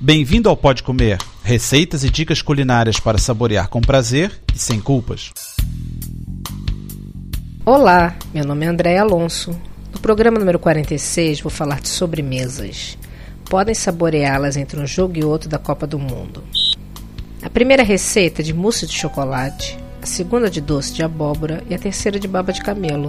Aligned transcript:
Bem-vindo 0.00 0.48
ao 0.48 0.56
Pode 0.56 0.84
Comer, 0.84 1.18
receitas 1.42 2.04
e 2.04 2.08
dicas 2.08 2.40
culinárias 2.40 3.00
para 3.00 3.18
saborear 3.18 3.68
com 3.68 3.80
prazer 3.80 4.30
e 4.54 4.56
sem 4.56 4.80
culpas. 4.80 5.32
Olá, 7.66 8.14
meu 8.32 8.44
nome 8.44 8.64
é 8.64 8.68
André 8.68 8.96
Alonso. 8.96 9.58
No 9.92 9.98
programa 9.98 10.38
número 10.38 10.60
46 10.60 11.40
vou 11.40 11.50
falar 11.50 11.80
de 11.80 11.88
sobremesas. 11.88 12.96
Podem 13.50 13.74
saboreá-las 13.74 14.56
entre 14.56 14.78
um 14.78 14.86
jogo 14.86 15.18
e 15.18 15.24
outro 15.24 15.48
da 15.48 15.58
Copa 15.58 15.84
do 15.84 15.98
Mundo. 15.98 16.44
A 17.42 17.50
primeira 17.50 17.82
receita 17.82 18.40
é 18.40 18.44
de 18.44 18.54
mousse 18.54 18.86
de 18.86 18.92
chocolate, 18.92 19.76
a 20.00 20.06
segunda 20.06 20.48
de 20.48 20.60
doce 20.60 20.94
de 20.94 21.02
abóbora 21.02 21.64
e 21.68 21.74
a 21.74 21.78
terceira 21.78 22.20
de 22.20 22.28
baba 22.28 22.52
de 22.52 22.62
camelo. 22.62 23.08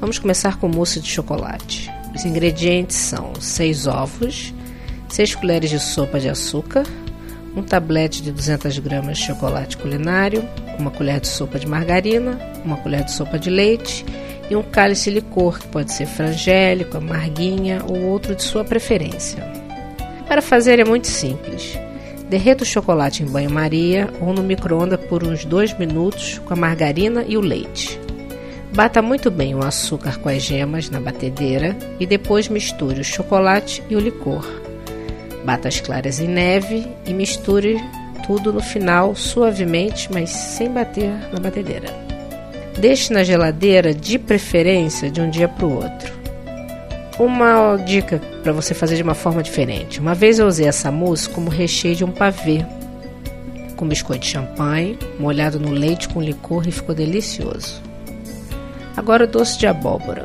Vamos 0.00 0.18
começar 0.18 0.58
com 0.58 0.66
mousse 0.66 0.98
de 0.98 1.08
chocolate. 1.08 1.88
Os 2.12 2.24
ingredientes 2.24 2.96
são 2.96 3.36
6 3.38 3.86
ovos, 3.86 4.52
6 5.16 5.36
colheres 5.36 5.70
de 5.70 5.80
sopa 5.80 6.20
de 6.20 6.28
açúcar, 6.28 6.84
um 7.56 7.62
tablete 7.62 8.22
de 8.22 8.30
200 8.30 8.78
gramas 8.80 9.16
de 9.16 9.24
chocolate 9.24 9.78
culinário, 9.78 10.46
uma 10.78 10.90
colher 10.90 11.20
de 11.20 11.26
sopa 11.26 11.58
de 11.58 11.66
margarina, 11.66 12.38
uma 12.62 12.76
colher 12.76 13.02
de 13.02 13.12
sopa 13.12 13.38
de 13.38 13.48
leite 13.48 14.04
e 14.50 14.54
um 14.54 14.62
cálice 14.62 15.08
licor, 15.08 15.58
que 15.58 15.68
pode 15.68 15.90
ser 15.90 16.04
frangélico, 16.04 16.98
amarguinha 16.98 17.82
ou 17.88 17.98
outro 18.02 18.34
de 18.34 18.42
sua 18.42 18.62
preferência. 18.62 19.42
Para 20.28 20.42
fazer 20.42 20.80
é 20.80 20.84
muito 20.84 21.06
simples. 21.06 21.78
Derreta 22.28 22.62
o 22.62 22.66
chocolate 22.66 23.22
em 23.22 23.26
banho-maria 23.26 24.10
ou 24.20 24.34
no 24.34 24.42
micro-ondas 24.42 25.00
por 25.06 25.24
uns 25.24 25.46
2 25.46 25.78
minutos 25.78 26.42
com 26.44 26.52
a 26.52 26.56
margarina 26.56 27.24
e 27.26 27.38
o 27.38 27.40
leite. 27.40 27.98
Bata 28.74 29.00
muito 29.00 29.30
bem 29.30 29.54
o 29.54 29.64
açúcar 29.64 30.18
com 30.18 30.28
as 30.28 30.42
gemas 30.42 30.90
na 30.90 31.00
batedeira 31.00 31.74
e 31.98 32.04
depois 32.04 32.50
misture 32.50 33.00
o 33.00 33.04
chocolate 33.04 33.82
e 33.88 33.96
o 33.96 33.98
licor. 33.98 34.65
Bata 35.46 35.68
as 35.68 35.80
claras 35.80 36.18
em 36.18 36.26
neve 36.26 36.88
e 37.06 37.14
misture 37.14 37.80
tudo 38.26 38.52
no 38.52 38.60
final 38.60 39.14
suavemente, 39.14 40.12
mas 40.12 40.28
sem 40.28 40.68
bater 40.68 41.08
na 41.32 41.38
batedeira. 41.38 41.86
Deixe 42.80 43.12
na 43.12 43.22
geladeira 43.22 43.94
de 43.94 44.18
preferência 44.18 45.08
de 45.08 45.20
um 45.20 45.30
dia 45.30 45.46
para 45.46 45.64
o 45.64 45.76
outro. 45.76 46.12
Uma 47.16 47.76
dica 47.76 48.20
para 48.42 48.52
você 48.52 48.74
fazer 48.74 48.96
de 48.96 49.04
uma 49.04 49.14
forma 49.14 49.40
diferente. 49.40 50.00
Uma 50.00 50.16
vez 50.16 50.40
eu 50.40 50.48
usei 50.48 50.66
essa 50.66 50.90
mousse 50.90 51.28
como 51.28 51.48
recheio 51.48 51.94
de 51.94 52.04
um 52.04 52.10
pavê 52.10 52.66
com 53.76 53.86
biscoito 53.86 54.24
de 54.24 54.32
champanhe, 54.32 54.98
molhado 55.16 55.60
no 55.60 55.70
leite 55.70 56.08
com 56.08 56.20
licor 56.20 56.66
e 56.66 56.72
ficou 56.72 56.92
delicioso. 56.92 57.80
Agora 58.96 59.24
o 59.24 59.28
doce 59.28 59.56
de 59.58 59.68
abóbora. 59.68 60.24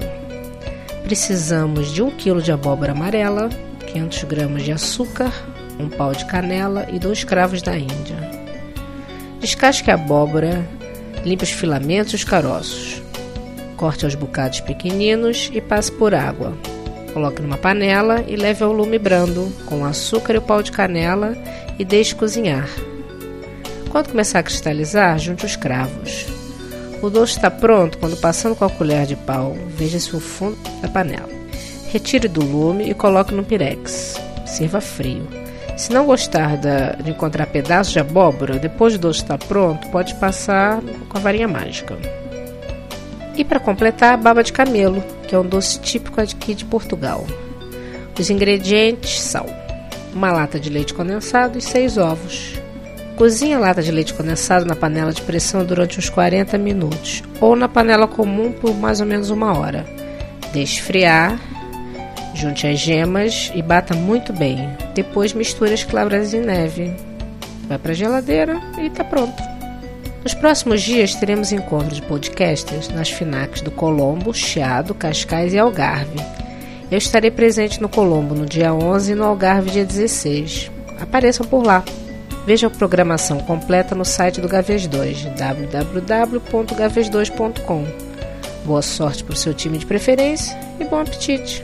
Precisamos 1.04 1.94
de 1.94 2.02
1 2.02 2.10
kg 2.12 2.42
de 2.42 2.52
abóbora 2.52 2.94
amarela, 2.94 3.50
500 3.94 4.24
gramas 4.24 4.64
de 4.64 4.72
açúcar, 4.72 5.32
um 5.80 5.90
pau 5.90 6.12
de 6.14 6.26
canela 6.26 6.88
e 6.92 7.00
dois 7.00 7.24
cravos 7.24 7.62
da 7.62 7.78
Índia. 7.78 8.18
Descasque 9.40 9.90
a 9.90 9.96
abóbora, 9.96 10.66
limpe 11.26 11.44
os 11.44 11.52
filamentos 11.52 12.14
e 12.14 12.16
os 12.16 12.24
caroços. 12.24 13.02
Corte 13.76 14.06
aos 14.06 14.16
bocados 14.16 14.60
pequeninos 14.62 15.50
e 15.54 15.60
passe 15.60 15.92
por 15.92 16.14
água. 16.14 16.56
Coloque 17.14 17.42
numa 17.42 17.58
panela 17.58 18.24
e 18.28 18.36
leve 18.36 18.64
ao 18.64 18.72
lume 18.72 18.98
brando, 18.98 19.52
com 19.66 19.82
o 19.82 19.86
açúcar 19.86 20.36
e 20.36 20.38
o 20.38 20.42
pau 20.42 20.62
de 20.64 20.72
canela 20.72 21.36
e 21.78 21.84
deixe 21.84 22.16
cozinhar. 22.16 22.70
Quando 23.90 24.10
começar 24.10 24.40
a 24.40 24.44
cristalizar, 24.44 25.20
junte 25.20 25.46
os 25.46 25.56
cravos. 25.56 26.28
O 27.02 27.10
doce 27.10 27.36
está 27.36 27.50
pronto 27.50 27.98
quando 27.98 28.16
passando 28.16 28.56
com 28.56 28.64
a 28.64 28.70
colher 28.70 29.06
de 29.06 29.16
pau, 29.16 29.58
veja-se 29.76 30.16
o 30.16 30.20
fundo 30.20 30.58
da 30.82 30.88
panela. 30.88 31.41
Retire 31.92 32.30
do 32.30 32.42
lume 32.42 32.90
e 32.90 32.94
coloque 32.94 33.34
no 33.34 33.44
pirex. 33.44 34.16
Sirva 34.46 34.80
frio. 34.80 35.28
Se 35.76 35.92
não 35.92 36.06
gostar 36.06 36.58
de 36.58 37.10
encontrar 37.10 37.48
pedaços 37.48 37.92
de 37.92 38.00
abóbora, 38.00 38.58
depois 38.58 38.94
do 38.94 39.00
doce 39.00 39.20
estar 39.20 39.38
pronto, 39.38 39.90
pode 39.90 40.16
passar 40.16 40.82
com 41.10 41.18
a 41.18 41.22
varinha 41.22 41.48
mágica. 41.50 41.98
E 43.36 43.44
para 43.44 43.60
completar, 43.60 44.18
baba 44.18 44.42
de 44.42 44.54
camelo, 44.54 45.04
que 45.28 45.36
é 45.36 45.40
um 45.40 45.46
doce 45.46 45.80
típico 45.80 46.22
aqui 46.22 46.54
de 46.54 46.64
Portugal. 46.64 47.26
Os 48.18 48.30
ingredientes 48.30 49.20
são 49.20 49.46
uma 50.14 50.32
lata 50.32 50.60
de 50.60 50.70
leite 50.70 50.94
condensado 50.94 51.58
e 51.58 51.62
seis 51.62 51.98
ovos. 51.98 52.60
Cozinhe 53.18 53.54
a 53.54 53.60
lata 53.60 53.82
de 53.82 53.92
leite 53.92 54.14
condensado 54.14 54.66
na 54.66 54.76
panela 54.76 55.12
de 55.12 55.22
pressão 55.22 55.66
durante 55.66 56.00
uns 56.00 56.10
40 56.10 56.58
minutos 56.58 57.22
ou 57.42 57.56
na 57.56 57.68
panela 57.68 58.08
comum 58.08 58.52
por 58.52 58.74
mais 58.76 59.02
ou 59.02 59.06
menos 59.06 59.30
uma 59.30 59.58
hora. 59.58 59.86
Deixe 60.54 60.76
esfriar, 60.76 61.40
junte 62.34 62.68
as 62.68 62.80
gemas 62.80 63.52
e 63.54 63.62
bata 63.62 63.96
muito 63.96 64.34
bem. 64.34 64.70
Depois 64.94 65.34
misture 65.34 65.74
as 65.74 65.84
claras 65.84 66.34
em 66.34 66.42
neve. 66.42 66.94
Vai 67.68 67.78
para 67.78 67.92
a 67.92 67.96
geladeira 67.96 68.60
e 68.78 68.88
está 68.88 69.04
pronto. 69.04 69.42
Nos 70.24 70.34
próximos 70.34 70.82
dias 70.82 71.16
teremos 71.16 71.52
encontros 71.52 71.96
de 71.96 72.02
podcasters 72.04 72.90
nas 72.90 73.10
FINACs 73.10 73.62
do 73.62 73.72
Colombo, 73.72 74.34
Chiado, 74.34 74.94
Cascais 74.94 75.54
e 75.54 75.60
Algarve. 75.60 76.20
Eu 76.92 76.98
estarei 76.98 77.32
presente 77.32 77.82
no 77.82 77.90
Colombo 77.90 78.36
no 78.36 78.46
dia 78.46 78.74
11 78.74 79.14
e 79.14 79.16
no 79.16 79.24
Algarve 79.24 79.72
dia 79.72 79.86
16. 79.86 80.70
Apareçam 81.00 81.48
por 81.48 81.66
lá. 81.66 81.82
Veja 82.46 82.68
a 82.68 82.70
programação 82.70 83.40
completa 83.40 83.96
no 83.96 84.04
site 84.04 84.42
do 84.42 84.48
Gaves 84.48 84.88
2, 84.88 85.26
www.gaves2.com. 85.38 87.86
Boa 88.66 88.82
sorte 88.82 89.24
para 89.24 89.34
o 89.34 89.38
seu 89.38 89.54
time 89.54 89.78
de 89.78 89.86
preferência 89.86 90.60
e 90.80 90.86
bom 90.86 91.00
apetite! 91.00 91.64